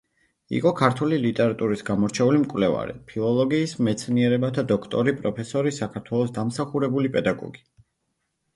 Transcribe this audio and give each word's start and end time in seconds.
იყო 0.59 0.69
ქართული 0.77 1.19
ლიტერატურის 1.25 1.83
გამორჩეული 1.89 2.39
მკვლევარი, 2.45 2.95
ფილოლოგიის 3.13 3.77
მეცნიერებათა 3.89 4.65
დოქტორი, 4.73 5.15
პროფესორი, 5.23 5.77
საქართველოს 5.83 6.37
დამსახურებული 6.41 7.17
პედაგოგი. 7.19 7.67